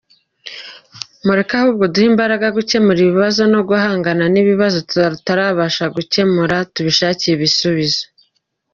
Mureke 1.25 1.53
ahubwo 1.59 1.83
duhe 1.91 2.07
imbaraga 2.11 2.47
gukemura 2.57 2.99
ibibazo 3.01 3.41
no 3.53 3.61
guhangana 3.69 4.23
n’ibibazo 4.33 4.77
tutarabasha 4.89 5.83
gukemura 5.95 6.55
tubishakire 6.73 7.33
ibisubizo. 7.37 8.03